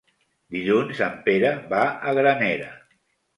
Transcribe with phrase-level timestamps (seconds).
[0.53, 2.73] Dilluns en Pere va a Granera.